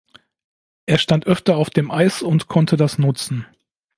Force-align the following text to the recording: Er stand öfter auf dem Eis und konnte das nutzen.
Er 0.87 0.97
stand 0.97 1.27
öfter 1.27 1.55
auf 1.57 1.69
dem 1.69 1.91
Eis 1.91 2.23
und 2.23 2.47
konnte 2.47 2.75
das 2.75 2.97
nutzen. 2.97 3.45